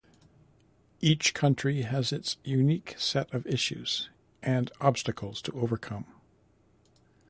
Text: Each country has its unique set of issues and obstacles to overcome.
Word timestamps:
Each 0.99 1.31
country 1.31 1.83
has 1.83 2.11
its 2.11 2.37
unique 2.43 2.95
set 2.97 3.31
of 3.31 3.45
issues 3.45 4.09
and 4.41 4.71
obstacles 4.79 5.43
to 5.43 5.51
overcome. 5.51 6.07